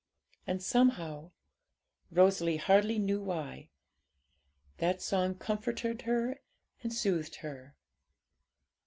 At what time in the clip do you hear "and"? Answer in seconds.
0.47-0.63, 6.81-6.91